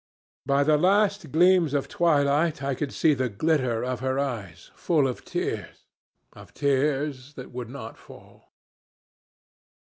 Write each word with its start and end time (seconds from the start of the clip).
By 0.47 0.63
the 0.63 0.77
last 0.79 1.31
gleams 1.31 1.75
of 1.75 1.87
twilight 1.87 2.63
I 2.63 2.73
could 2.73 2.91
see 2.91 3.13
the 3.13 3.29
glitter 3.29 3.85
of 3.85 3.99
her 3.99 4.17
eyes, 4.17 4.71
full 4.73 5.07
of 5.07 5.23
tears 5.23 5.85
of 6.33 6.55
tears 6.55 7.35
that 7.35 7.51
would 7.51 7.69
not 7.69 7.99
fall. 7.99 8.51